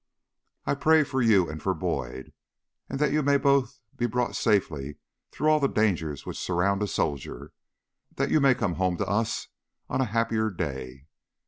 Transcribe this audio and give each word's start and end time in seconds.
I 0.65 0.73
pray 0.73 1.03
for 1.03 1.21
you 1.21 1.47
and 1.47 1.61
for 1.61 1.75
Boyd, 1.75 2.33
that 2.89 3.11
you 3.11 3.21
may 3.21 3.37
both 3.37 3.81
be 3.95 4.07
brought 4.07 4.35
safely 4.35 4.97
through 5.29 5.49
all 5.51 5.59
the 5.59 5.67
dangers 5.67 6.25
which 6.25 6.39
surround 6.39 6.81
a 6.81 6.87
soldier, 6.87 7.53
that 8.15 8.31
you 8.31 8.39
may 8.41 8.55
come 8.55 8.77
home 8.81 8.97
to 8.97 9.05
us 9.05 9.49
on 9.91 10.01
a 10.01 10.05
happier 10.05 10.49
day. 10.49 11.05